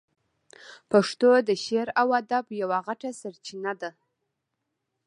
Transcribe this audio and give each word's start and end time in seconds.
پښتو 0.91 1.29
د 1.47 1.49
شعر 1.63 1.87
او 2.01 2.07
ادب 2.21 2.45
یوه 2.61 2.77
غټه 2.87 3.09
سرچینه 3.21 3.73
ده. 3.81 3.91